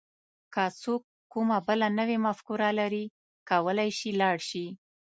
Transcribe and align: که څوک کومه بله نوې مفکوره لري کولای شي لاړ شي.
که 0.53 0.63
څوک 0.81 1.01
کومه 1.33 1.57
بله 1.67 1.87
نوې 1.99 2.17
مفکوره 2.25 2.69
لري 2.79 3.05
کولای 3.49 3.89
شي 3.99 4.09
لاړ 4.21 4.37
شي. 4.49 4.65